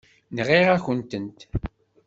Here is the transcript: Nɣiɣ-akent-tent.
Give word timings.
Nɣiɣ-akent-tent. 0.35 1.39